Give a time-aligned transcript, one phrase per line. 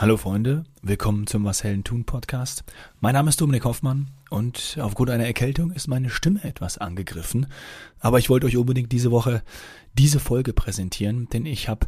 [0.00, 2.64] Hallo Freunde, willkommen zum Was Hellen tun Podcast.
[3.00, 7.48] Mein Name ist Dominik Hoffmann und aufgrund einer Erkältung ist meine Stimme etwas angegriffen.
[7.98, 9.42] Aber ich wollte euch unbedingt diese Woche
[9.98, 11.86] diese Folge präsentieren, denn ich habe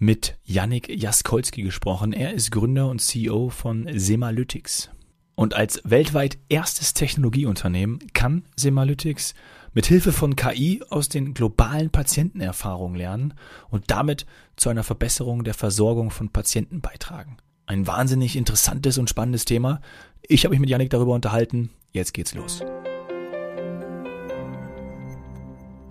[0.00, 2.12] mit Yannick Jaskolski gesprochen.
[2.12, 4.90] Er ist Gründer und CEO von Semalytics.
[5.36, 9.34] Und als weltweit erstes Technologieunternehmen kann Semalytics
[9.72, 13.34] mit Hilfe von KI aus den globalen Patientenerfahrungen lernen
[13.70, 17.36] und damit zu einer Verbesserung der Versorgung von Patienten beitragen.
[17.66, 19.80] Ein wahnsinnig interessantes und spannendes Thema.
[20.22, 21.70] Ich habe mich mit Yannick darüber unterhalten.
[21.92, 22.62] Jetzt geht's los.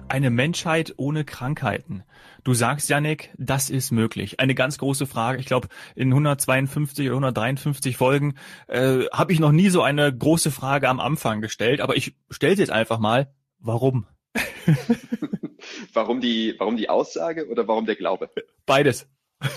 [0.10, 2.04] Eine Menschheit ohne Krankheiten.
[2.44, 4.42] Du sagst, Yannick, das ist möglich.
[4.42, 5.40] Eine ganz große Frage.
[5.40, 8.36] Ich glaube, in 152 oder 153 Folgen
[8.68, 12.58] äh, habe ich noch nie so eine große Frage am Anfang gestellt, aber ich stelle
[12.58, 13.34] sie jetzt einfach mal.
[13.60, 14.06] Warum?
[15.94, 18.30] warum die, warum die Aussage oder warum der Glaube?
[18.66, 19.08] Beides.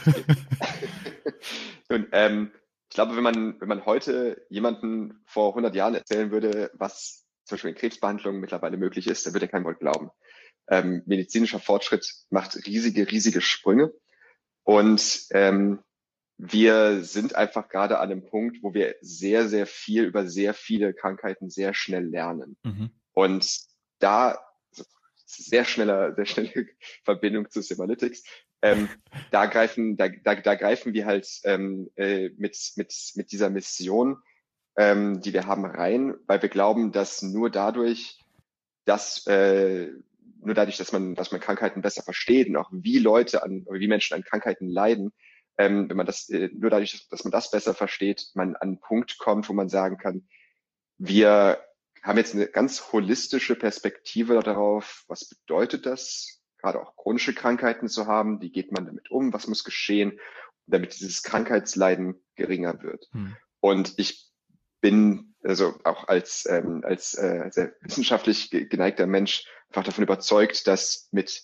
[1.89, 2.53] Nun, ähm,
[2.91, 7.57] ich glaube, wenn man, wenn man heute jemanden vor 100 Jahren erzählen würde, was zum
[7.57, 10.11] Beispiel in Krebsbehandlungen mittlerweile möglich ist, dann würde er kein Wort glauben.
[10.69, 13.93] Ähm, medizinischer Fortschritt macht riesige, riesige Sprünge.
[14.63, 15.81] Und ähm,
[16.39, 20.95] wir sind einfach gerade an einem Punkt, wo wir sehr, sehr viel über sehr viele
[20.95, 22.57] Krankheiten sehr schnell lernen.
[22.63, 22.91] Mhm.
[23.13, 23.61] Und
[23.99, 24.39] da
[25.27, 26.69] sehr schneller, sehr schnelle
[27.05, 28.25] Verbindung zu Semalytics.
[28.65, 28.89] Ähm,
[29.31, 34.17] da greifen, da, da, da greifen wir halt ähm, äh, mit, mit, mit dieser Mission,
[34.79, 38.19] ähm, die wir haben, rein, weil wir glauben, dass nur dadurch,
[38.87, 39.91] dass äh,
[40.41, 43.87] nur dadurch, dass man, dass man Krankheiten besser versteht und auch wie Leute an, wie
[43.87, 45.13] Menschen an Krankheiten leiden,
[45.59, 48.81] ähm, wenn man das, äh, nur dadurch, dass man das besser versteht, man an einen
[48.81, 50.27] Punkt kommt, wo man sagen kann,
[50.97, 51.63] wir
[52.03, 58.07] haben jetzt eine ganz holistische Perspektive darauf, was bedeutet das, gerade auch chronische Krankheiten zu
[58.07, 60.19] haben, wie geht man damit um, was muss geschehen,
[60.67, 63.09] damit dieses Krankheitsleiden geringer wird.
[63.13, 63.37] Hm.
[63.61, 64.31] Und ich
[64.81, 71.09] bin also auch als, ähm, als äh, sehr wissenschaftlich geneigter Mensch einfach davon überzeugt, dass
[71.13, 71.43] mit,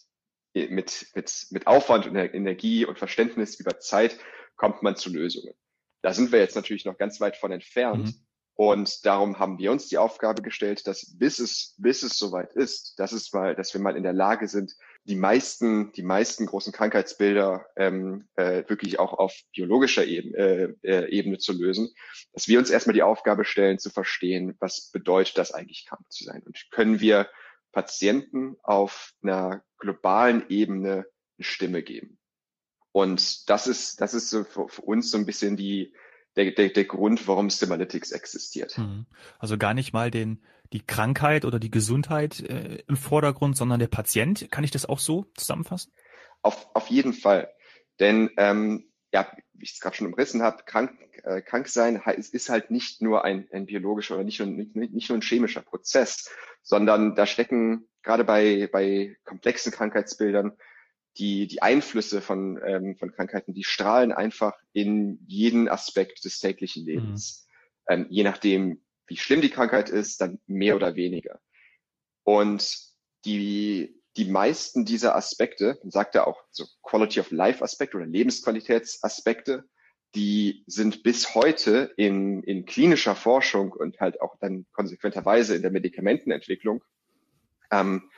[0.55, 4.19] mit, mit, mit Aufwand und Energie und Verständnis über Zeit
[4.57, 5.55] kommt man zu Lösungen.
[6.03, 8.07] Da sind wir jetzt natürlich noch ganz weit von entfernt.
[8.07, 8.27] Mhm.
[8.55, 12.99] Und darum haben wir uns die Aufgabe gestellt, dass bis es, bis es soweit ist,
[12.99, 16.73] dass es mal, dass wir mal in der Lage sind, die meisten, die meisten großen
[16.73, 21.93] Krankheitsbilder ähm, äh, wirklich auch auf biologischer Ebene, äh, äh, Ebene zu lösen,
[22.33, 26.25] dass wir uns erstmal die Aufgabe stellen, zu verstehen, was bedeutet das eigentlich, krank zu
[26.25, 26.43] sein?
[26.45, 27.29] Und können wir
[27.73, 31.07] Patienten auf einer globalen Ebene
[31.39, 32.19] eine Stimme geben?
[32.93, 35.95] Und das ist, das ist so für, für uns so ein bisschen die,
[36.37, 38.77] der, der, der Grund, warum Semalytics existiert.
[38.77, 39.07] Mhm.
[39.39, 43.89] Also gar nicht mal den, die Krankheit oder die Gesundheit äh, im Vordergrund, sondern der
[43.89, 44.51] Patient.
[44.51, 45.93] Kann ich das auch so zusammenfassen?
[46.43, 47.53] Auf, auf jeden Fall.
[47.99, 50.93] Denn ähm, ja, wie ich es gerade schon umrissen habe, krank,
[51.25, 54.75] äh, krank sein ist, ist halt nicht nur ein, ein biologischer oder nicht nur, nicht,
[54.75, 56.31] nicht nur ein chemischer Prozess,
[56.63, 60.53] sondern da stecken gerade bei, bei komplexen Krankheitsbildern
[61.19, 66.85] die, die Einflüsse von, ähm, von Krankheiten, die strahlen einfach in jeden Aspekt des täglichen
[66.85, 67.47] Lebens.
[67.89, 67.93] Mhm.
[67.93, 68.81] Ähm, je nachdem,
[69.11, 71.41] wie schlimm die Krankheit ist, dann mehr oder weniger.
[72.23, 72.79] Und
[73.25, 78.07] die, die meisten dieser Aspekte, man sagt ja auch so Quality of Life Aspekte oder
[78.07, 79.65] Lebensqualitätsaspekte,
[80.15, 85.73] die sind bis heute in, in klinischer Forschung und halt auch dann konsequenterweise in der
[85.73, 86.83] Medikamentenentwicklung
[87.73, 88.11] ähm,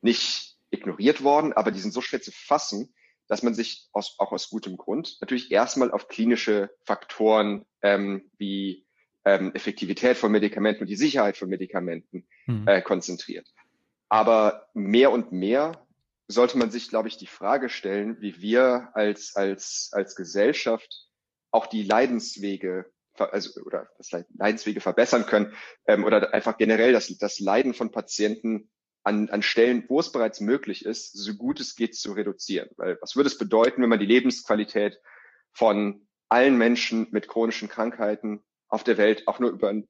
[0.00, 2.92] nicht ignoriert worden, aber die sind so schwer zu fassen,
[3.28, 8.84] dass man sich aus, auch aus gutem Grund natürlich erstmal auf klinische Faktoren ähm, wie
[9.24, 12.66] ähm, Effektivität von Medikamenten und die Sicherheit von Medikamenten mhm.
[12.66, 13.46] äh, konzentriert.
[14.08, 15.86] Aber mehr und mehr
[16.26, 21.08] sollte man sich, glaube ich, die Frage stellen, wie wir als, als, als Gesellschaft
[21.50, 25.52] auch die Leidenswege also, oder das Leidenswege verbessern können
[25.86, 28.70] ähm, oder einfach generell das, das Leiden von Patienten
[29.02, 32.70] an, an Stellen, wo es bereits möglich ist, so gut es geht zu reduzieren.
[32.76, 34.98] Weil was würde es bedeuten, wenn man die Lebensqualität
[35.52, 39.88] von allen Menschen mit chronischen Krankheiten auf der Welt auch nur über ein,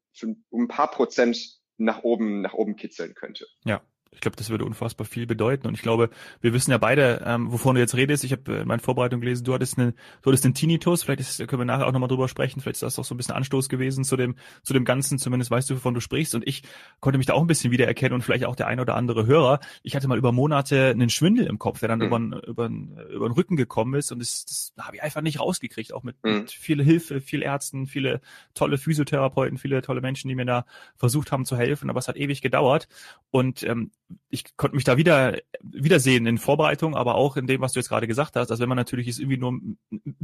[0.50, 3.46] um ein paar Prozent nach oben, nach oben kitzeln könnte?
[3.64, 3.82] Ja.
[4.12, 5.68] Ich glaube, das würde unfassbar viel bedeuten.
[5.68, 6.10] Und ich glaube,
[6.40, 8.24] wir wissen ja beide, ähm, wovon du jetzt redest.
[8.24, 11.04] Ich habe in meiner Vorbereitung gelesen, du hattest einen, du hattest einen Tinnitus.
[11.04, 12.60] Vielleicht ist, können wir nachher auch nochmal drüber sprechen.
[12.60, 14.34] Vielleicht ist das auch so ein bisschen Anstoß gewesen zu dem,
[14.64, 15.18] zu dem Ganzen.
[15.18, 16.34] Zumindest weißt du, wovon du sprichst.
[16.34, 16.62] Und ich
[16.98, 19.60] konnte mich da auch ein bisschen wiedererkennen und vielleicht auch der eine oder andere Hörer.
[19.84, 22.06] Ich hatte mal über Monate einen Schwindel im Kopf, der dann mhm.
[22.06, 22.18] über,
[22.48, 24.10] über, über den Rücken gekommen ist.
[24.10, 25.94] Und das, das habe ich einfach nicht rausgekriegt.
[25.94, 26.40] Auch mit, mhm.
[26.40, 28.20] mit viel Hilfe, viel Ärzten, viele
[28.54, 30.66] tolle Physiotherapeuten, viele tolle Menschen, die mir da
[30.96, 31.90] versucht haben zu helfen.
[31.90, 32.88] Aber es hat ewig gedauert.
[33.30, 33.92] Und ähm,
[34.28, 37.88] ich konnte mich da wieder wiedersehen in Vorbereitung, aber auch in dem, was du jetzt
[37.88, 38.50] gerade gesagt hast.
[38.50, 39.78] Also wenn man natürlich es irgendwie nur ein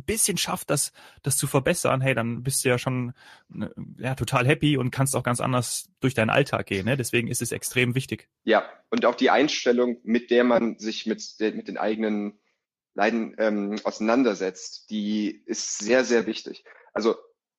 [0.06, 0.92] bisschen schafft, das,
[1.22, 3.12] das zu verbessern, hey, dann bist du ja schon
[3.48, 6.86] ne, ja, total happy und kannst auch ganz anders durch deinen Alltag gehen.
[6.86, 6.96] Ne?
[6.96, 8.28] Deswegen ist es extrem wichtig.
[8.44, 12.38] Ja, und auch die Einstellung, mit der man sich mit, mit den eigenen
[12.94, 16.64] Leiden ähm, auseinandersetzt, die ist sehr, sehr wichtig.
[16.92, 17.16] Also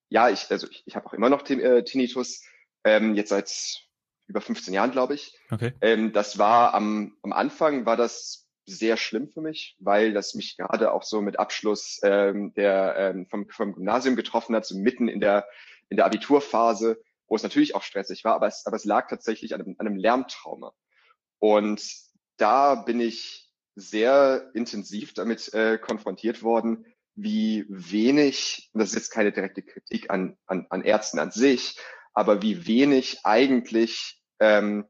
[0.09, 2.44] ja, ich, also ich, ich habe auch immer noch äh, Tinnitus,
[2.83, 3.87] ähm, jetzt seit
[4.27, 5.38] über 15 Jahren, glaube ich.
[5.51, 5.74] Okay.
[5.81, 10.57] Ähm, das war am, am Anfang war das sehr schlimm für mich, weil das mich
[10.57, 15.07] gerade auch so mit Abschluss ähm, der ähm, vom, vom Gymnasium getroffen hat, so mitten
[15.07, 15.47] in der
[15.89, 19.53] in der Abiturphase, wo es natürlich auch stressig war, aber es, aber es lag tatsächlich
[19.53, 20.74] an einem, an einem Lärmtrauma.
[21.39, 21.81] Und
[22.38, 26.85] da bin ich sehr intensiv damit äh, konfrontiert worden,
[27.15, 31.77] wie wenig, und das ist jetzt keine direkte Kritik an, an, an Ärzten an sich,
[32.13, 34.86] aber wie wenig eigentlich ähm,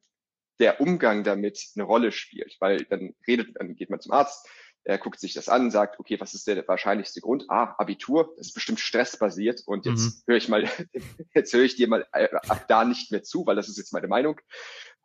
[0.59, 2.55] der Umgang damit eine Rolle spielt.
[2.59, 4.47] Weil dann redet, dann geht man zum Arzt,
[4.87, 7.45] er guckt sich das an, sagt, okay, was ist der wahrscheinlichste Grund?
[7.49, 10.31] Ah, Abitur, das ist bestimmt stressbasiert und jetzt mhm.
[10.31, 10.63] höre ich mal,
[11.35, 13.91] jetzt höre ich dir mal äh, ab da nicht mehr zu, weil das ist jetzt
[13.91, 14.39] meine Meinung.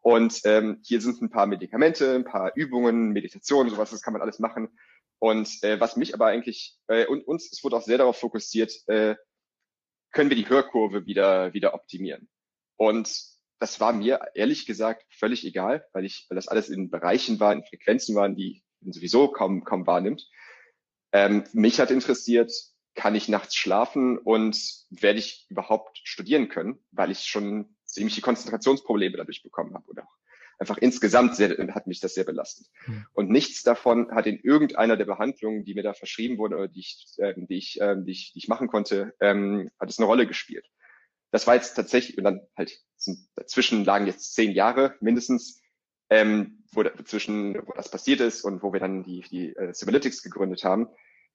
[0.00, 4.22] Und ähm, hier sind ein paar Medikamente, ein paar Übungen, Meditationen, sowas, das kann man
[4.22, 4.68] alles machen.
[5.18, 8.72] Und äh, was mich aber eigentlich, äh, und uns, es wurde auch sehr darauf fokussiert,
[8.86, 9.16] äh,
[10.12, 12.28] können wir die Hörkurve wieder, wieder optimieren.
[12.76, 13.31] Und
[13.62, 17.52] das war mir ehrlich gesagt völlig egal, weil ich, weil das alles in Bereichen war,
[17.52, 20.28] in Frequenzen waren, die man sowieso kaum, kaum wahrnimmt.
[21.12, 22.50] Ähm, mich hat interessiert,
[22.96, 24.58] kann ich nachts schlafen und
[24.90, 30.16] werde ich überhaupt studieren können, weil ich schon ziemliche Konzentrationsprobleme dadurch bekommen habe oder auch
[30.58, 32.66] einfach insgesamt sehr, hat mich das sehr belastet.
[32.86, 33.06] Mhm.
[33.12, 36.80] Und nichts davon hat in irgendeiner der Behandlungen, die mir da verschrieben wurden oder die
[36.80, 40.06] ich, äh, die ich, äh, die ich, die ich machen konnte, ähm, hat es eine
[40.06, 40.66] Rolle gespielt.
[41.32, 42.78] Das war jetzt tatsächlich, und dann halt
[43.34, 45.60] dazwischen lagen jetzt zehn Jahre mindestens,
[46.10, 50.22] ähm, wo dazwischen, wo das passiert ist und wo wir dann die, die äh, Cyberlytics
[50.22, 50.88] gegründet haben.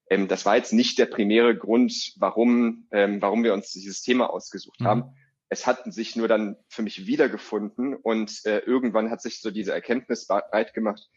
[0.09, 4.29] Ähm, das war jetzt nicht der primäre Grund, warum, ähm, warum wir uns dieses Thema
[4.29, 4.85] ausgesucht mhm.
[4.87, 5.15] haben
[5.49, 9.73] es hat sich nur dann für mich wiedergefunden und äh, irgendwann hat sich so diese
[9.73, 11.07] Erkenntnis breit gemacht,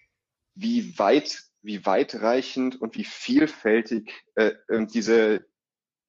[0.55, 4.53] wie weit, wie weitreichend und wie vielfältig äh,
[4.87, 5.47] diese,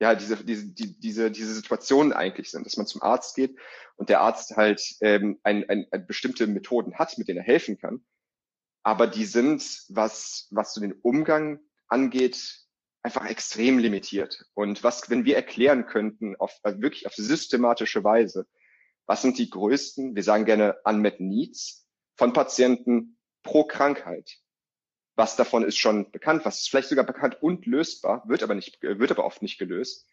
[0.01, 3.55] ja, diese, diese, die, diese, diese Situationen eigentlich sind, dass man zum Arzt geht
[3.97, 7.77] und der Arzt halt ähm, ein, ein, ein bestimmte Methoden hat, mit denen er helfen
[7.77, 8.03] kann.
[8.81, 12.65] Aber die sind, was, was so den Umgang angeht,
[13.03, 14.43] einfach extrem limitiert.
[14.55, 18.47] Und was, wenn wir erklären könnten, auf, also wirklich auf systematische Weise,
[19.05, 21.87] was sind die größten, wir sagen gerne unmet needs
[22.17, 24.31] von Patienten pro Krankheit?
[25.21, 28.81] Was davon ist schon bekannt, was ist vielleicht sogar bekannt und lösbar, wird aber nicht,
[28.81, 30.07] wird aber oft nicht gelöst.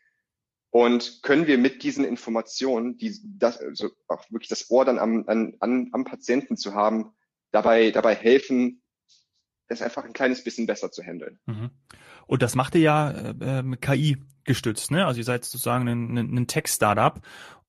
[0.68, 5.24] Und können wir mit diesen Informationen, die das, also auch wirklich das Ohr dann am,
[5.26, 7.14] an, an, am Patienten zu haben,
[7.52, 8.82] dabei, dabei helfen,
[9.68, 11.40] es einfach ein kleines bisschen besser zu handeln.
[11.46, 11.70] Mhm.
[12.26, 15.06] Und das macht ihr ja äh, ähm, KI gestützt, ne?
[15.06, 17.18] Also ihr seid sozusagen ein, ein Tech-Startup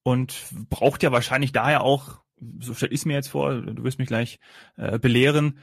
[0.03, 0.35] und
[0.69, 2.19] braucht ja wahrscheinlich daher auch,
[2.59, 4.41] so stelle ich es mir jetzt vor, du wirst mich gleich
[4.75, 5.59] äh, belehren,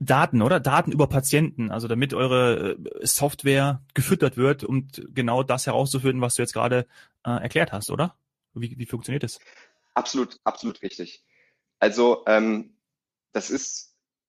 [0.00, 0.60] Daten, oder?
[0.60, 6.34] Daten über Patienten, also damit eure äh, Software gefüttert wird, um genau das herauszufinden, was
[6.34, 6.86] du jetzt gerade
[7.24, 8.16] äh, erklärt hast, oder?
[8.54, 9.38] Wie, wie funktioniert das?
[9.94, 11.24] Absolut, absolut richtig.
[11.80, 12.76] Also ähm,
[13.32, 13.88] das ist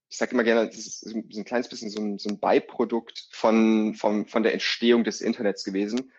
[0.09, 3.93] ich sage immer gerne, das ist ein kleines bisschen so ein, so ein Beiprodukt von,
[3.93, 6.11] von, von der Entstehung des Internets gewesen,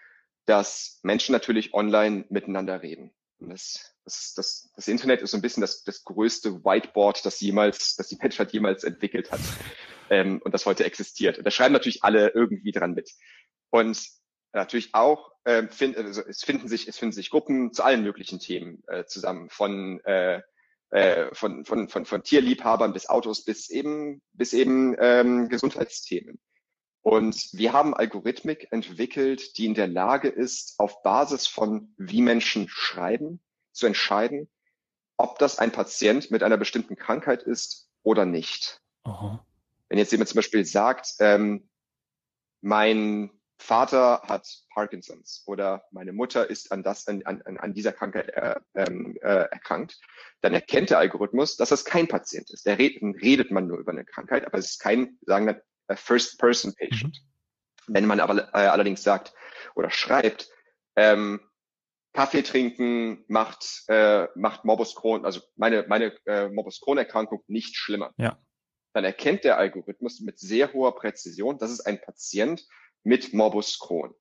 [0.46, 3.10] dass Menschen natürlich online miteinander reden.
[3.40, 7.97] Das, das, das, das Internet ist so ein bisschen das, das größte Whiteboard, das jemals,
[7.97, 9.40] das die Menschheit jemals entwickelt hat
[10.11, 11.38] ähm, und das heute existiert.
[11.38, 13.11] Und da schreiben natürlich alle irgendwie dran mit.
[13.70, 14.00] Und
[14.52, 18.40] natürlich auch äh, find, also es finden sich es finden sich Gruppen zu allen möglichen
[18.40, 20.42] Themen äh, zusammen von äh,
[20.90, 26.40] äh, von, von, von, von Tierliebhabern bis Autos bis eben, bis eben ähm, Gesundheitsthemen.
[27.02, 32.69] Und wir haben Algorithmik entwickelt, die in der Lage ist, auf Basis von wie Menschen
[32.69, 33.40] schreiben,
[33.73, 34.50] zu entscheiden,
[35.16, 38.80] ob das ein Patient mit einer bestimmten Krankheit ist oder nicht.
[39.04, 39.45] Aha.
[39.88, 41.69] Wenn jetzt jemand zum Beispiel sagt, ähm,
[42.61, 48.30] mein Vater hat Parkinsons oder meine Mutter ist an, das, an, an, an dieser Krankheit
[48.30, 50.00] äh, ähm, äh, erkrankt,
[50.40, 52.64] dann erkennt der Algorithmus, dass das kein Patient ist.
[52.66, 55.62] Der redet, redet man nur über eine Krankheit, aber es ist kein, sagen wir,
[55.97, 57.20] First-Person-Patient.
[57.87, 57.94] Mhm.
[57.94, 59.35] Wenn man aber äh, allerdings sagt
[59.75, 60.50] oder schreibt,
[60.97, 61.40] ähm,
[62.12, 68.12] Kaffee trinken macht, äh, macht Morbus Crohn, also meine, meine äh, Morbus Crohn-Erkrankung nicht schlimmer.
[68.16, 68.38] Ja.
[68.92, 72.66] Dann erkennt der Algorithmus mit sehr hoher Präzision, dass es ein Patient
[73.04, 74.12] mit Morbus Crohn.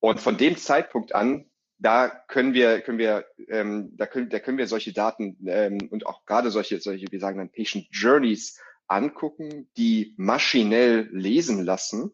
[0.00, 4.58] Und von dem Zeitpunkt an da können wir, können wir, ähm, da können, da können
[4.58, 9.70] wir solche Daten ähm, und auch gerade solche, solche, wir sagen dann Patient Journeys angucken,
[9.76, 12.12] die maschinell lesen lassen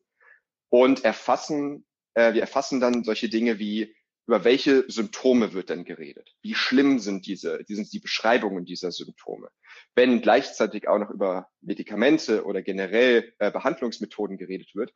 [0.69, 3.95] und erfassen, äh, wir erfassen dann solche Dinge wie
[4.26, 6.35] über welche Symptome wird denn geredet?
[6.40, 9.50] Wie schlimm sind diese, die sind die Beschreibungen dieser Symptome?
[9.95, 14.95] Wenn gleichzeitig auch noch über Medikamente oder generell äh, Behandlungsmethoden geredet wird,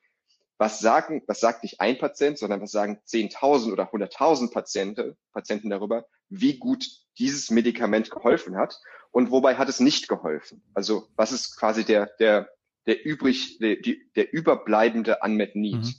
[0.56, 5.70] was sagen, was sagt nicht ein Patient, sondern was sagen 10.000 oder 100.000 Patienten, Patienten
[5.70, 6.84] darüber, wie gut
[7.18, 10.62] dieses Medikament geholfen hat und wobei hat es nicht geholfen.
[10.74, 12.48] Also was ist quasi der, der,
[12.86, 13.76] der übrig, der,
[14.16, 15.94] der überbleibende Unmet Need, mhm.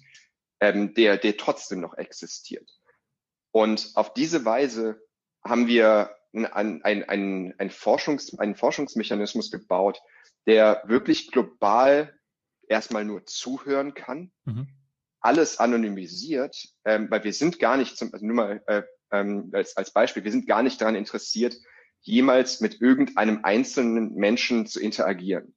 [0.60, 2.70] ähm, der, der trotzdem noch existiert.
[3.52, 5.02] Und auf diese Weise
[5.44, 10.02] haben wir ein, ein, ein, ein Forschungs, einen Forschungsmechanismus gebaut,
[10.46, 12.16] der wirklich global
[12.68, 14.68] erstmal nur zuhören kann, mhm.
[15.20, 19.78] alles anonymisiert, ähm, weil wir sind gar nicht, zum, also nur mal äh, ähm, als,
[19.78, 21.58] als Beispiel, wir sind gar nicht daran interessiert,
[22.02, 25.56] jemals mit irgendeinem einzelnen Menschen zu interagieren.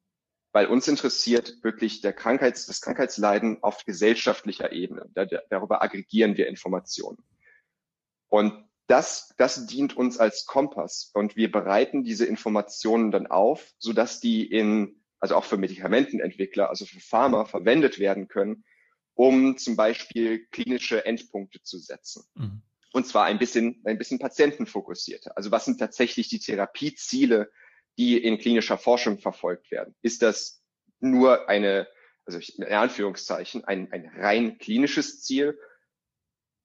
[0.52, 5.08] Weil uns interessiert wirklich der Krankheits, das Krankheitsleiden auf gesellschaftlicher Ebene.
[5.14, 7.18] Da, darüber aggregieren wir Informationen.
[8.28, 11.10] Und das, das dient uns als Kompass.
[11.14, 16.84] Und wir bereiten diese Informationen dann auf, sodass die in also auch für Medikamentenentwickler, also
[16.84, 18.64] für Pharma verwendet werden können,
[19.14, 22.24] um zum Beispiel klinische Endpunkte zu setzen.
[22.34, 22.62] Mhm.
[22.92, 25.36] Und zwar ein bisschen, ein bisschen patientenfokussierter.
[25.36, 27.50] Also was sind tatsächlich die Therapieziele,
[27.98, 29.94] die in klinischer Forschung verfolgt werden?
[30.02, 30.62] Ist das
[31.00, 31.88] nur eine,
[32.26, 35.58] also in Anführungszeichen, ein, ein rein klinisches Ziel?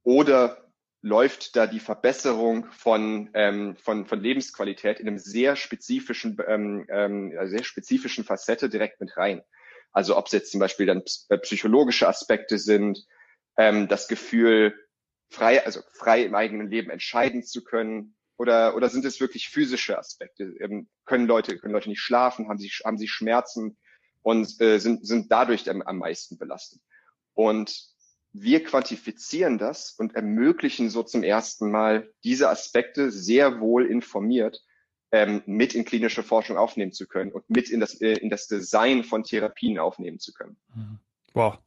[0.03, 0.67] Oder
[1.01, 7.33] läuft da die Verbesserung von, ähm, von, von Lebensqualität in einem sehr spezifischen, ähm, ähm,
[7.45, 9.41] sehr spezifischen Facette direkt mit rein.
[9.91, 13.05] Also ob es jetzt zum Beispiel dann äh, psychologische Aspekte sind,
[13.57, 14.75] ähm, das Gefühl,
[15.29, 19.97] frei, also frei im eigenen Leben entscheiden zu können, oder, oder sind es wirklich physische
[19.97, 20.43] Aspekte?
[20.59, 23.77] Ähm, können Leute, können Leute nicht schlafen, haben sie, haben sie Schmerzen
[24.21, 26.79] und äh, sind, sind dadurch am, am meisten belastet?
[27.33, 27.75] Und
[28.33, 34.63] wir quantifizieren das und ermöglichen so zum ersten Mal diese Aspekte sehr wohl informiert
[35.11, 38.47] ähm, mit in klinische Forschung aufnehmen zu können und mit in das, äh, in das
[38.47, 40.57] Design von Therapien aufnehmen zu können.
[40.75, 40.99] Mhm.
[41.33, 41.57] Wow,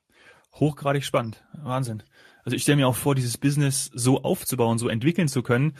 [0.55, 2.03] hochgradig spannend, Wahnsinn.
[2.45, 5.77] Also ich stelle mir auch vor, dieses Business so aufzubauen, so entwickeln zu können.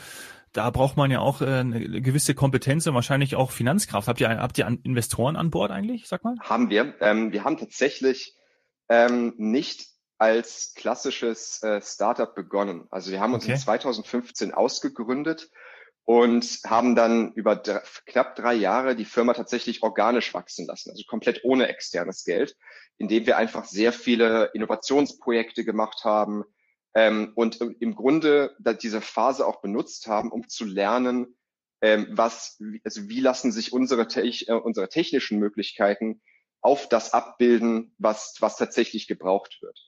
[0.53, 4.09] Da braucht man ja auch äh, eine gewisse Kompetenz und wahrscheinlich auch Finanzkraft.
[4.09, 6.37] Habt ihr, habt ihr Investoren an Bord eigentlich, sag mal?
[6.41, 6.95] Haben wir.
[7.01, 8.37] Ähm, wir haben tatsächlich
[8.89, 9.87] ähm, nicht
[10.19, 12.87] als klassisches äh, Startup begonnen.
[12.91, 13.55] Also wir haben uns okay.
[13.55, 15.51] in 2015 ausgegründet
[16.11, 21.05] und haben dann über drei, knapp drei Jahre die Firma tatsächlich organisch wachsen lassen, also
[21.07, 22.57] komplett ohne externes Geld,
[22.99, 26.43] indem wir einfach sehr viele Innovationsprojekte gemacht haben
[26.95, 31.39] ähm, und im Grunde diese Phase auch benutzt haben, um zu lernen,
[31.81, 36.21] ähm, was, also wie lassen sich unsere, äh, unsere technischen Möglichkeiten
[36.61, 39.79] auf das abbilden, was, was tatsächlich gebraucht wird.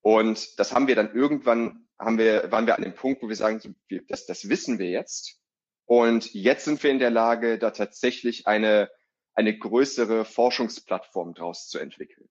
[0.00, 3.36] Und das haben wir dann irgendwann, haben wir, waren wir an dem Punkt, wo wir
[3.36, 3.76] sagen,
[4.08, 5.40] das, das wissen wir jetzt.
[5.86, 8.90] Und jetzt sind wir in der Lage, da tatsächlich eine,
[9.34, 12.28] eine größere Forschungsplattform draus zu entwickeln.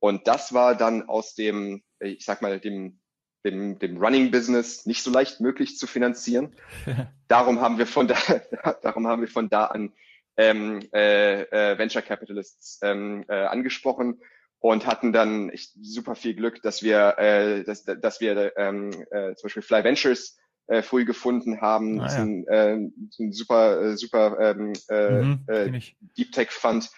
[0.00, 3.00] Und das war dann aus dem, ich sag mal, dem,
[3.44, 6.56] dem, dem Running Business nicht so leicht möglich zu finanzieren.
[7.28, 8.16] darum haben wir von da,
[8.82, 9.92] darum haben wir von da an
[10.36, 14.20] ähm, äh, äh, Venture Capitalists ähm, äh, angesprochen
[14.60, 19.34] und hatten dann echt super viel Glück, dass wir, äh, dass, dass wir ähm, äh,
[19.34, 20.38] zum Beispiel Fly Ventures
[20.68, 22.00] äh, früh gefunden haben.
[22.00, 25.80] Ah, ein, äh, ein super, äh, super ähm, äh, mhm, äh,
[26.16, 26.90] Deep Tech Fund.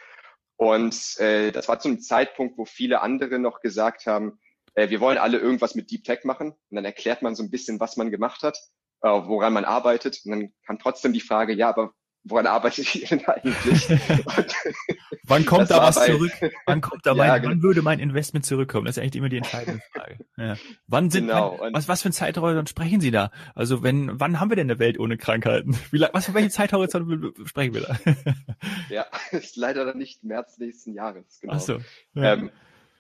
[0.57, 4.39] Und äh, das war zum Zeitpunkt, wo viele andere noch gesagt haben,
[4.75, 6.51] äh, wir wollen alle irgendwas mit Deep Tech machen.
[6.51, 8.59] Und dann erklärt man so ein bisschen, was man gemacht hat,
[9.03, 10.21] äh, woran man arbeitet.
[10.25, 13.89] Und dann kam trotzdem die Frage, ja, aber woran arbeitet ihr denn eigentlich?
[15.25, 16.33] wann kommt da was bei, zurück?
[16.67, 17.53] Wann kommt da mein, genau.
[17.53, 18.87] wann würde mein Investment zurückkommen?
[18.87, 20.19] Das ist eigentlich immer die entscheidende Frage.
[20.37, 20.57] Ja.
[20.87, 21.57] Wann sind, genau.
[21.59, 23.31] wann, was, was für ein Zeithorizont sprechen Sie da?
[23.55, 25.79] Also wenn, wann haben wir denn eine Welt ohne Krankheiten?
[25.91, 27.97] Wie, was für welche Zeithorizont sprechen wir da?
[28.89, 31.55] ja, ist leider dann nicht März nächsten Jahres, genau.
[31.55, 31.79] Ach so.
[32.15, 32.35] Ja.
[32.35, 32.51] Ähm,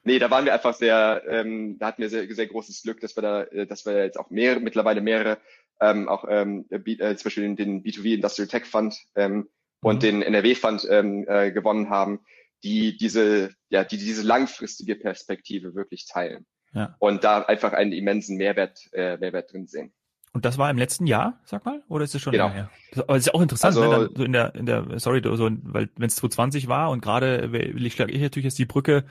[0.02, 3.16] Nee, da waren wir einfach sehr, ähm, da hatten wir sehr, sehr großes Glück, dass
[3.16, 5.38] wir da, äh, dass wir jetzt auch mehrere, mittlerweile mehrere
[5.80, 9.46] ähm, auch ähm, äh, zum Beispiel den, den B2B Industrial Tech Fund ähm, mhm.
[9.82, 12.20] und den NRW Fund ähm, äh, gewonnen haben,
[12.62, 16.46] die diese, ja, die diese langfristige Perspektive wirklich teilen.
[16.72, 16.94] Ja.
[16.98, 19.92] Und da einfach einen immensen Mehrwert, äh, Mehrwert drin sehen.
[20.32, 22.46] Und das war im letzten Jahr, sag mal, oder ist es schon genau.
[22.48, 23.02] länger her?
[23.02, 24.06] Aber es ist ja auch interessant, ne, also, ne?
[24.06, 27.50] Dann so in der, in der, sorry, so, weil wenn es 2020 war und gerade,
[27.76, 29.04] ich schlage ich natürlich jetzt die Brücke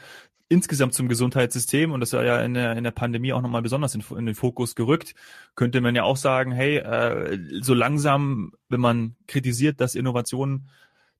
[0.49, 3.93] insgesamt zum Gesundheitssystem und das war ja in der, in der Pandemie auch nochmal besonders
[3.93, 5.13] in, in, den Fokus gerückt,
[5.55, 10.67] könnte man ja auch sagen, hey, äh, so langsam, wenn man kritisiert, dass Innovationen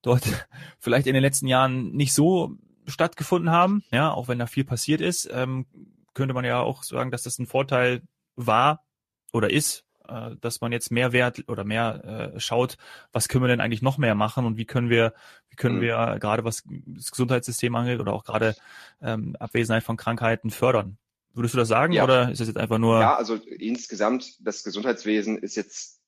[0.02, 0.24] dort
[0.80, 2.58] vielleicht in den letzten Jahren nicht so
[2.88, 5.68] stattgefunden haben, ja, auch wenn da viel passiert ist, ähm,
[6.16, 8.02] könnte man ja auch sagen, dass das ein Vorteil
[8.36, 8.84] war
[9.32, 12.78] oder ist, äh, dass man jetzt mehr Wert oder mehr äh, schaut,
[13.12, 15.14] was können wir denn eigentlich noch mehr machen und wie können wir,
[15.50, 15.82] wie können mhm.
[15.82, 18.56] wir gerade was das Gesundheitssystem angeht oder auch gerade
[19.02, 20.98] ähm, Abwesenheit von Krankheiten fördern.
[21.34, 22.04] Würdest du das sagen ja.
[22.04, 23.00] oder ist das jetzt einfach nur?
[23.00, 26.00] Ja, also insgesamt das Gesundheitswesen ist jetzt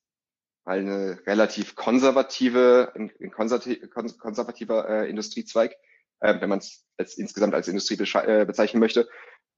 [0.64, 5.76] eine relativ konservative, ein konservativer äh, Industriezweig,
[6.20, 9.08] äh, wenn man es als insgesamt als Industrie äh, bezeichnen möchte.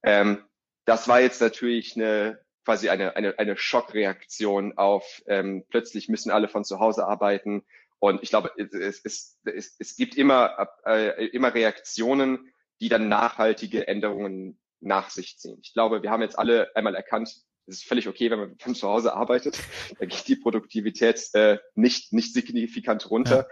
[0.03, 0.45] Ähm,
[0.85, 6.49] das war jetzt natürlich eine quasi eine, eine, eine Schockreaktion auf ähm, plötzlich müssen alle
[6.49, 7.65] von zu Hause arbeiten.
[7.99, 13.87] Und ich glaube, es, es, es, es gibt immer, äh, immer Reaktionen, die dann nachhaltige
[13.87, 15.59] Änderungen nach sich ziehen.
[15.63, 17.35] Ich glaube, wir haben jetzt alle einmal erkannt,
[17.67, 19.59] es ist völlig okay, wenn man von zu Hause arbeitet.
[19.99, 23.37] Da geht die Produktivität äh, nicht, nicht signifikant runter.
[23.37, 23.47] Ja.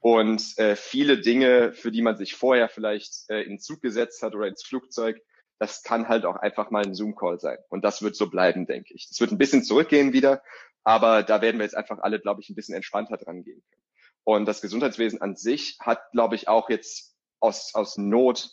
[0.00, 4.34] Und äh, viele Dinge, für die man sich vorher vielleicht äh, in Zug gesetzt hat
[4.34, 5.20] oder ins Flugzeug,
[5.58, 7.58] das kann halt auch einfach mal ein Zoom-Call sein.
[7.68, 9.08] Und das wird so bleiben, denke ich.
[9.08, 10.42] Das wird ein bisschen zurückgehen wieder,
[10.84, 13.84] aber da werden wir jetzt einfach alle, glaube ich, ein bisschen entspannter dran gehen können.
[14.24, 18.50] Und das Gesundheitswesen an sich hat, glaube ich, auch jetzt aus, aus Not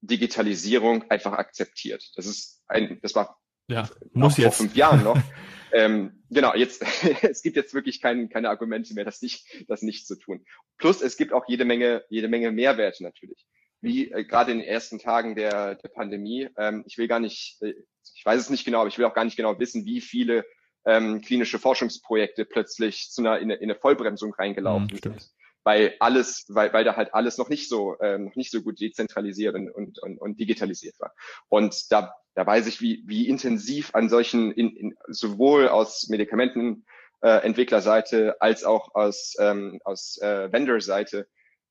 [0.00, 2.04] Digitalisierung einfach akzeptiert.
[2.16, 4.58] Das ist ein, das war ja, muss vor jetzt.
[4.58, 5.18] fünf Jahren noch.
[5.72, 6.84] ähm, genau, jetzt
[7.22, 10.44] es gibt jetzt wirklich kein, keine Argumente mehr, das nicht, das nicht zu tun.
[10.76, 13.46] Plus es gibt auch jede Menge, jede Menge Mehrwerte natürlich
[13.84, 16.48] wie äh, gerade in den ersten Tagen der, der Pandemie.
[16.56, 17.74] Ähm, ich will gar nicht, äh,
[18.14, 20.44] ich weiß es nicht genau, aber ich will auch gar nicht genau wissen, wie viele
[20.86, 25.30] ähm, klinische Forschungsprojekte plötzlich zu einer, in, eine, in eine Vollbremsung reingelaufen mhm, sind.
[25.62, 28.80] Weil alles, weil, weil da halt alles noch nicht so, ähm, noch nicht so gut
[28.80, 31.14] dezentralisiert und, und, und, und digitalisiert war.
[31.48, 36.84] Und da, da weiß ich, wie, wie intensiv an solchen, in, in, sowohl aus Medikamenten,
[37.22, 41.26] äh, Entwicklerseite als auch aus, ähm, aus äh, Vendor-Seite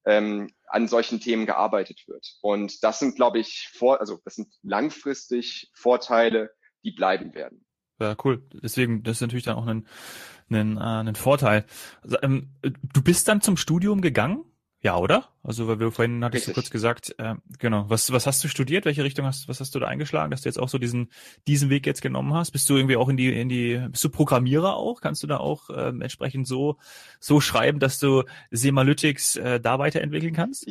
[0.06, 2.38] ähm, an solchen Themen gearbeitet wird.
[2.42, 6.52] Und das sind, glaube ich, vor, also das sind langfristig Vorteile,
[6.84, 7.66] die bleiben werden.
[8.00, 8.44] Ja, cool.
[8.54, 9.88] Deswegen, das ist natürlich dann auch ein,
[10.50, 11.66] ein, äh, ein Vorteil.
[12.02, 14.44] Also, ähm, du bist dann zum Studium gegangen?
[14.84, 15.30] Ja, oder?
[15.44, 16.56] Also, weil wir vorhin hattest Richtig.
[16.56, 17.86] du kurz gesagt, äh, genau.
[17.88, 18.84] Was, was hast du studiert?
[18.84, 21.10] Welche Richtung hast, was hast du da eingeschlagen, dass du jetzt auch so diesen,
[21.48, 22.52] diesen Weg jetzt genommen hast?
[22.52, 25.00] Bist du irgendwie auch in die, in die, bist du Programmierer auch?
[25.00, 26.76] Kannst du da auch ähm, entsprechend so,
[27.22, 30.68] so schreiben, dass du Semalytics äh, da weiterentwickeln kannst?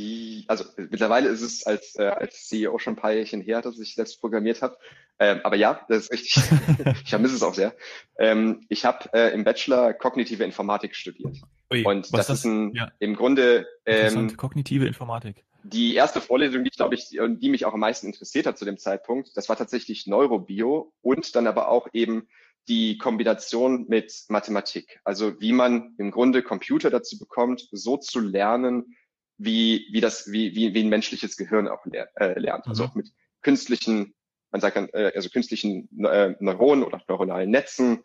[0.47, 3.95] Also, mittlerweile ist es als, äh, als CEO schon ein paar Jährchen her, dass ich
[3.95, 4.77] selbst programmiert habe.
[5.21, 6.43] Ähm, aber ja, das ist richtig.
[7.03, 7.75] ich vermisse es auch sehr.
[8.19, 11.39] Ähm, ich habe äh, im Bachelor kognitive Informatik studiert.
[11.73, 12.91] Ui, und das, das, ist ein, ja.
[12.99, 15.45] im Grunde ähm, kognitive Informatik.
[15.65, 18.65] Die erste Vorlesung, die ich glaube ich, die mich auch am meisten interessiert hat zu
[18.65, 22.29] dem Zeitpunkt, das war tatsächlich Neurobio und dann aber auch eben
[22.69, 25.01] die Kombination mit Mathematik.
[25.05, 28.97] Also wie man im Grunde Computer dazu bekommt, so zu lernen,
[29.39, 32.67] wie, wie das, wie, wie, wie ein menschliches Gehirn auch ler äh, lernt.
[32.67, 32.89] Also mhm.
[32.91, 34.15] auch mit künstlichen,
[34.51, 38.05] man sagt dann, äh, also künstlichen äh, Neuronen oder neuronalen Netzen.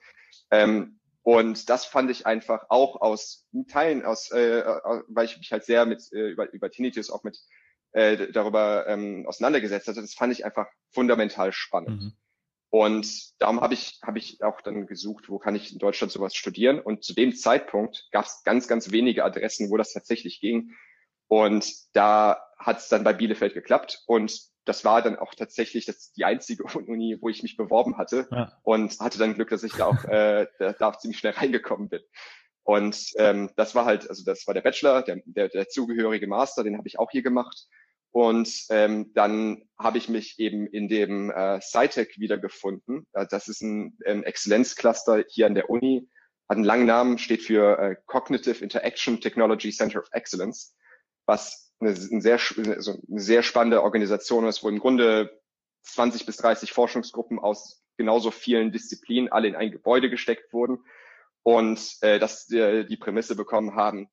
[0.50, 0.97] Ähm,
[1.28, 4.64] und das fand ich einfach auch aus Teilen, aus, äh,
[5.10, 7.38] weil ich mich halt sehr mit äh, über, über Tinnitus auch mit
[7.92, 12.02] äh, darüber ähm, auseinandergesetzt hatte, das fand ich einfach fundamental spannend.
[12.02, 12.14] Mhm.
[12.70, 16.34] Und darum habe ich, hab ich auch dann gesucht, wo kann ich in Deutschland sowas
[16.34, 16.80] studieren.
[16.80, 20.72] Und zu dem Zeitpunkt gab es ganz, ganz wenige Adressen, wo das tatsächlich ging.
[21.28, 24.04] Und da hat es dann bei Bielefeld geklappt.
[24.08, 28.28] Und das war dann auch tatsächlich das, die einzige Uni, wo ich mich beworben hatte
[28.32, 28.52] ja.
[28.64, 32.02] und hatte dann Glück, dass ich da auch, äh, da, da ziemlich schnell reingekommen bin.
[32.64, 36.66] Und ähm, das war halt, also das war der Bachelor, der, der, der zugehörige Master,
[36.66, 37.66] den habe ich auch hier gemacht.
[38.12, 43.08] Und ähm, dann habe ich mich eben in dem äh, SciTech wiedergefunden.
[43.14, 46.10] Äh, das ist ein, ein Exzellenzcluster hier an der Uni,
[46.50, 50.76] hat einen langen Namen, steht für äh, Cognitive Interaction Technology Center of Excellence,
[51.28, 52.40] was eine, eine, sehr,
[52.76, 55.40] also eine sehr spannende Organisation ist, wo im Grunde
[55.84, 60.80] 20 bis 30 Forschungsgruppen aus genauso vielen Disziplinen alle in ein Gebäude gesteckt wurden
[61.44, 64.10] und äh, dass äh, die Prämisse bekommen haben,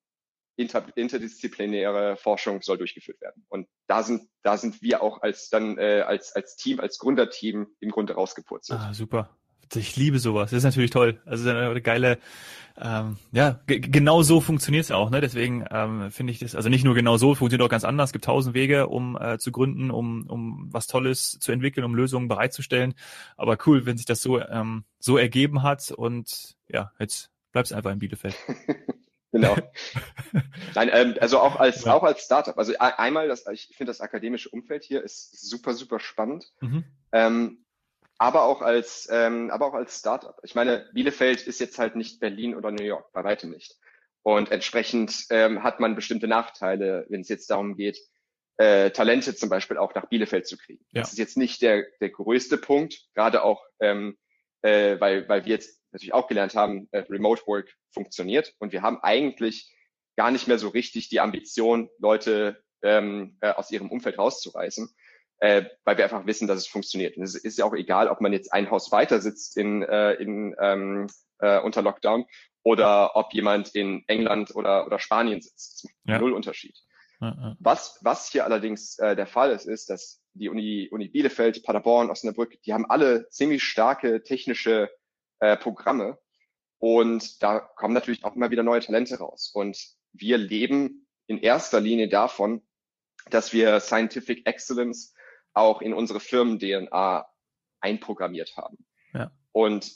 [0.56, 3.44] inter, interdisziplinäre Forschung soll durchgeführt werden.
[3.48, 7.66] Und da sind, da sind wir auch als dann äh, als als Team, als Gründerteam
[7.80, 8.78] im Grunde rausgepurzelt.
[8.80, 9.36] Ah, super.
[9.74, 10.50] Ich liebe sowas.
[10.50, 11.20] Das ist natürlich toll.
[11.24, 12.18] Also eine geile,
[12.80, 15.10] ähm, ja, genau so funktioniert es auch.
[15.10, 15.20] Ne?
[15.20, 18.10] Deswegen ähm, finde ich das, also nicht nur genau so, funktioniert auch ganz anders.
[18.10, 21.94] Es gibt tausend Wege, um äh, zu gründen, um, um was Tolles zu entwickeln, um
[21.94, 22.94] Lösungen bereitzustellen.
[23.36, 27.92] Aber cool, wenn sich das so, ähm, so ergeben hat und ja, jetzt bleibst einfach
[27.92, 28.36] in Bielefeld.
[29.34, 29.56] Genau.
[30.76, 31.92] Nein, ähm, also auch als ja.
[31.92, 32.56] auch als Startup.
[32.56, 36.52] Also einmal, das, ich finde das akademische Umfeld hier ist super super spannend.
[36.60, 36.84] Mhm.
[37.10, 37.63] Ähm,
[38.18, 40.38] aber auch als ähm, aber auch als Startup.
[40.42, 43.76] Ich meine, Bielefeld ist jetzt halt nicht Berlin oder New York, bei weitem nicht.
[44.22, 47.98] Und entsprechend ähm, hat man bestimmte Nachteile, wenn es jetzt darum geht,
[48.56, 50.84] äh, Talente zum Beispiel auch nach Bielefeld zu kriegen.
[50.92, 51.02] Ja.
[51.02, 54.16] Das ist jetzt nicht der, der größte Punkt, gerade auch, ähm,
[54.62, 58.82] äh, weil, weil wir jetzt natürlich auch gelernt haben, äh, Remote Work funktioniert und wir
[58.82, 59.70] haben eigentlich
[60.16, 64.88] gar nicht mehr so richtig die Ambition, Leute ähm, äh, aus ihrem Umfeld rauszureißen,
[65.38, 67.16] äh, weil wir einfach wissen, dass es funktioniert.
[67.16, 70.12] Und es ist ja auch egal, ob man jetzt ein Haus weiter sitzt in, äh,
[70.14, 72.24] in, ähm, äh, unter Lockdown
[72.62, 75.74] oder ob jemand in England oder, oder Spanien sitzt.
[75.74, 76.18] Das macht ja.
[76.18, 76.76] null Unterschied.
[77.58, 82.10] Was, was hier allerdings äh, der Fall ist, ist, dass die Uni, Uni Bielefeld, Paderborn,
[82.10, 84.90] Osnabrück, die haben alle ziemlich starke technische
[85.38, 86.18] äh, Programme.
[86.78, 89.50] Und da kommen natürlich auch immer wieder neue Talente raus.
[89.54, 89.78] Und
[90.12, 92.62] wir leben in erster Linie davon,
[93.30, 95.13] dass wir Scientific Excellence
[95.54, 97.26] auch in unsere Firmen-DNA
[97.80, 98.84] einprogrammiert haben.
[99.12, 99.30] Ja.
[99.52, 99.92] Und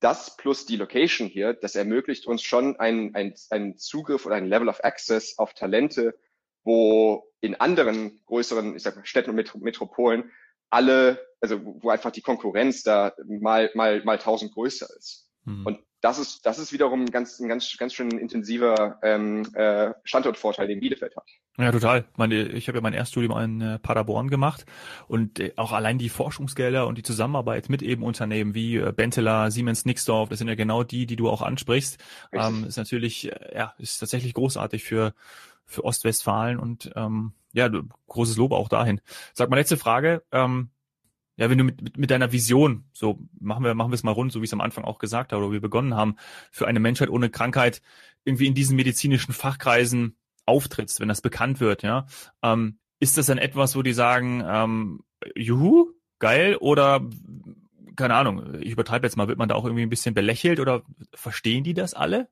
[0.00, 4.46] das plus die Location hier, das ermöglicht uns schon einen, einen, einen Zugriff oder ein
[4.46, 6.18] Level of Access auf Talente,
[6.64, 10.30] wo in anderen größeren, ich sag mal, Städten und Metropolen
[10.70, 15.28] alle, also wo einfach die Konkurrenz da mal, mal, mal tausend größer ist.
[15.44, 15.66] Mhm.
[15.66, 20.66] Und das ist, das ist wiederum ganz, ein ganz, ganz schön intensiver ähm, äh, Standortvorteil,
[20.66, 21.26] den Bielefeld hat.
[21.58, 22.06] Ja, total.
[22.16, 24.64] Meine, ich habe ja mein Erststudium in äh, Paderborn gemacht
[25.08, 29.50] und äh, auch allein die Forschungsgelder und die Zusammenarbeit mit eben Unternehmen wie äh, Benteler,
[29.50, 31.98] Siemens, Nixdorf, das sind ja genau die, die du auch ansprichst,
[32.32, 35.12] ähm, ist natürlich, ja, ist tatsächlich großartig für
[35.70, 37.70] für Ostwestfalen und ähm, ja,
[38.08, 39.00] großes Lob auch dahin.
[39.32, 40.22] Sag mal, letzte Frage.
[40.32, 40.70] Ähm,
[41.40, 44.10] ja, wenn du mit, mit, mit deiner Vision, so machen wir, machen wir es mal
[44.10, 46.16] rund, so wie es am Anfang auch gesagt habe, oder wir begonnen haben,
[46.52, 47.80] für eine Menschheit ohne Krankheit
[48.24, 52.04] irgendwie in diesen medizinischen Fachkreisen auftrittst, wenn das bekannt wird, ja,
[52.42, 55.00] ähm, ist das dann etwas, wo die sagen, ähm,
[55.34, 57.08] juhu, geil, oder
[57.96, 60.82] keine Ahnung, ich übertreibe jetzt mal, wird man da auch irgendwie ein bisschen belächelt oder
[61.14, 62.28] verstehen die das alle?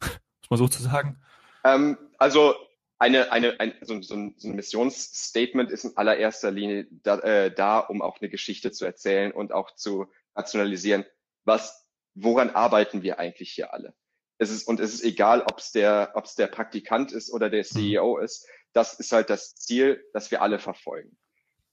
[0.00, 1.20] Muss man so zu sagen?
[1.64, 2.54] Ähm, also
[3.02, 7.52] eine, eine, ein, so, so, ein, so ein Missionsstatement ist in allererster Linie da, äh,
[7.52, 11.04] da, um auch eine Geschichte zu erzählen und auch zu rationalisieren,
[11.44, 11.84] was,
[12.14, 13.92] woran arbeiten wir eigentlich hier alle?
[14.38, 17.50] Es ist, und es ist egal, ob es der, ob es der Praktikant ist oder
[17.50, 18.24] der CEO mhm.
[18.24, 18.46] ist.
[18.72, 21.18] Das ist halt das Ziel, das wir alle verfolgen.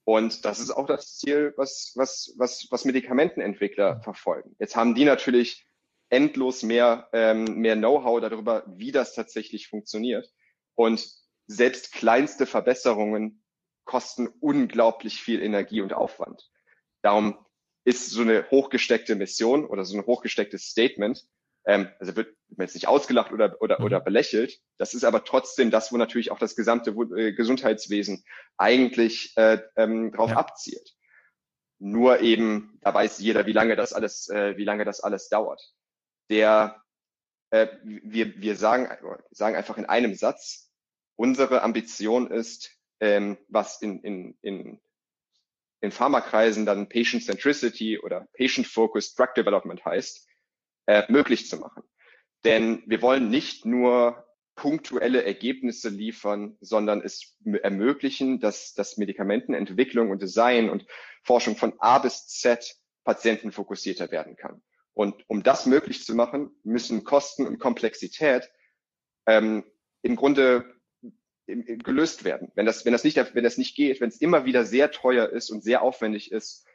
[0.06, 4.02] Und das ist auch das Ziel, was, was, was, was Medikamentenentwickler mhm.
[4.02, 4.56] verfolgen.
[4.58, 5.68] Jetzt haben die natürlich
[6.10, 10.28] endlos mehr, ähm, mehr Know-how darüber, wie das tatsächlich funktioniert.
[10.80, 11.06] Und
[11.46, 13.44] selbst kleinste Verbesserungen
[13.84, 16.50] kosten unglaublich viel Energie und Aufwand.
[17.02, 17.46] Darum
[17.84, 21.28] ist so eine hochgesteckte Mission oder so ein hochgestecktes Statement,
[21.66, 23.86] ähm, also wird jetzt nicht ausgelacht oder, oder, mhm.
[23.88, 24.62] oder belächelt.
[24.78, 28.24] Das ist aber trotzdem das, wo natürlich auch das gesamte äh, Gesundheitswesen
[28.56, 30.38] eigentlich äh, ähm, drauf ja.
[30.38, 30.96] abzielt.
[31.78, 35.62] Nur eben, da weiß jeder, wie lange das alles, äh, wie lange das alles dauert.
[36.30, 36.82] Der,
[37.50, 38.88] äh, wir, wir sagen,
[39.32, 40.69] sagen einfach in einem Satz,
[41.20, 44.80] Unsere Ambition ist, ähm, was in, in, in,
[45.82, 50.26] in Pharmakreisen dann Patient Centricity oder Patient Focused Drug Development heißt,
[50.86, 51.84] äh, möglich zu machen.
[52.46, 60.22] Denn wir wollen nicht nur punktuelle Ergebnisse liefern, sondern es ermöglichen, dass, dass Medikamentenentwicklung und
[60.22, 60.86] Design und
[61.24, 64.62] Forschung von A bis Z patientenfokussierter werden kann.
[64.94, 68.50] Und um das möglich zu machen, müssen Kosten und Komplexität
[69.26, 69.66] ähm,
[70.02, 70.79] im Grunde
[71.56, 72.52] gelöst werden.
[72.56, 75.30] Wenn das, wenn das nicht, wenn das nicht geht, wenn es immer wieder sehr teuer
[75.30, 76.66] ist und sehr aufwendig ist,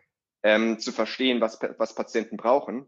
[0.43, 2.87] ähm, zu verstehen, was, was Patienten brauchen,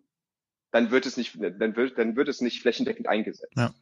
[0.71, 3.55] dann wird es nicht, dann wird, dann wird es nicht flächendeckend eingesetzt.
[3.57, 3.73] Ja.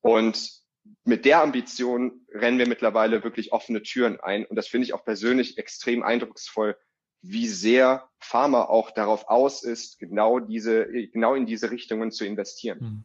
[0.00, 0.62] Und
[1.04, 4.44] mit der Ambition rennen wir mittlerweile wirklich offene Türen ein.
[4.44, 6.76] Und das finde ich auch persönlich extrem eindrucksvoll,
[7.22, 12.80] wie sehr Pharma auch darauf aus ist, genau diese, genau in diese Richtungen zu investieren.
[12.80, 13.04] Hm.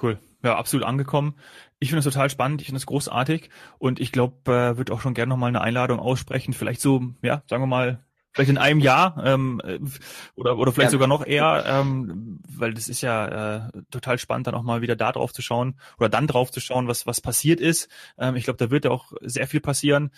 [0.00, 0.18] Cool.
[0.42, 1.34] Ja, absolut angekommen.
[1.80, 5.00] Ich finde es total spannend, ich finde es großartig und ich glaube, äh, würde auch
[5.00, 8.78] schon gerne nochmal eine Einladung aussprechen, vielleicht so, ja, sagen wir mal, vielleicht in einem
[8.78, 9.80] Jahr ähm, äh,
[10.36, 10.92] oder, oder vielleicht ja.
[10.92, 14.94] sogar noch eher, ähm, weil das ist ja äh, total spannend, dann auch mal wieder
[14.94, 17.88] da drauf zu schauen oder dann drauf zu schauen, was, was passiert ist.
[18.16, 20.10] Ähm, ich glaube, da wird ja auch sehr viel passieren.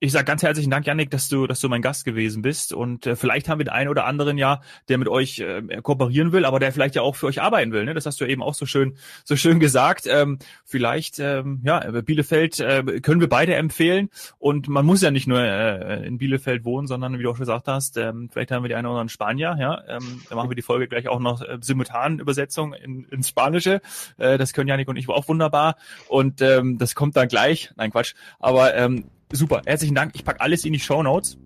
[0.00, 2.72] Ich sage ganz herzlichen Dank, Yannick, dass du, dass du mein Gast gewesen bist.
[2.72, 6.30] Und äh, vielleicht haben wir den einen oder anderen ja, der mit euch äh, kooperieren
[6.30, 7.84] will, aber der vielleicht ja auch für euch arbeiten will.
[7.84, 7.94] Ne?
[7.94, 10.06] Das hast du eben auch so schön, so schön gesagt.
[10.06, 14.08] Ähm, vielleicht, ähm, ja, Bielefeld äh, können wir beide empfehlen.
[14.38, 17.46] Und man muss ja nicht nur äh, in Bielefeld wohnen, sondern wie du auch schon
[17.46, 19.56] gesagt hast, ähm, vielleicht haben wir die einen oder anderen Spanier.
[19.58, 23.30] Ja, ähm, da machen wir die Folge gleich auch noch äh, simultan Übersetzung in, ins
[23.30, 23.80] Spanische.
[24.16, 25.76] Äh, das können Yannick und ich auch wunderbar.
[26.06, 27.72] Und ähm, das kommt dann gleich.
[27.76, 28.14] Nein, Quatsch.
[28.38, 30.12] Aber ähm, Super, herzlichen Dank.
[30.14, 31.36] Ich packe alles in die Show Notes.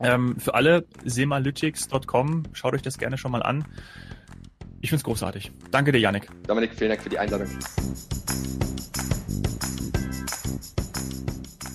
[0.00, 2.44] Ähm, für alle semalytics.com.
[2.52, 3.64] Schaut euch das gerne schon mal an.
[4.80, 5.50] Ich finde es großartig.
[5.70, 6.28] Danke dir, Yannick.
[6.46, 7.48] Dominik, vielen Dank für die Einladung.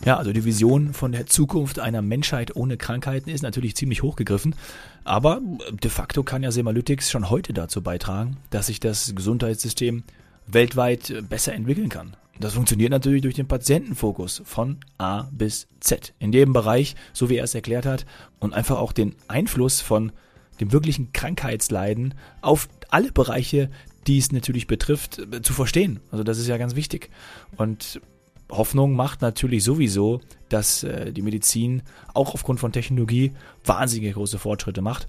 [0.06, 4.56] Ja, also die Vision von der Zukunft einer Menschheit ohne Krankheiten ist natürlich ziemlich hochgegriffen,
[5.04, 10.04] aber de facto kann ja Semalytics schon heute dazu beitragen, dass sich das Gesundheitssystem
[10.46, 12.16] weltweit besser entwickeln kann.
[12.40, 16.14] Das funktioniert natürlich durch den Patientenfokus von A bis Z.
[16.20, 18.06] In jedem Bereich, so wie er es erklärt hat,
[18.40, 20.12] und einfach auch den Einfluss von
[20.60, 23.70] dem wirklichen Krankheitsleiden auf alle Bereiche,
[24.08, 26.00] die es natürlich betrifft, äh, zu verstehen.
[26.12, 27.10] Also das ist ja ganz wichtig.
[27.58, 28.02] Und
[28.50, 31.82] Hoffnung macht natürlich sowieso, dass äh, die Medizin
[32.14, 33.34] auch aufgrund von Technologie
[33.66, 35.08] wahnsinnige große Fortschritte macht.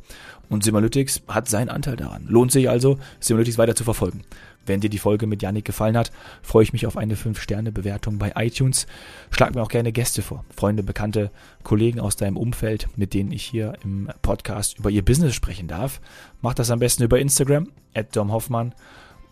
[0.48, 2.26] Und Semalytics hat seinen Anteil daran.
[2.26, 4.24] Lohnt sich also, Semalytics weiter zu verfolgen.
[4.66, 8.32] Wenn dir die Folge mit Yannick gefallen hat, freue ich mich auf eine 5-Sterne-Bewertung bei
[8.36, 8.86] iTunes.
[9.30, 10.44] Schlag mir auch gerne Gäste vor.
[10.54, 11.30] Freunde, Bekannte,
[11.62, 16.00] Kollegen aus deinem Umfeld, mit denen ich hier im Podcast über ihr Business sprechen darf.
[16.42, 18.30] Mach das am besten über Instagram, at Dom